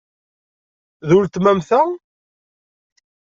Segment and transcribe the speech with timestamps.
[1.07, 1.81] D uletma-m ta?